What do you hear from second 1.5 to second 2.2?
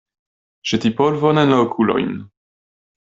la okulojn.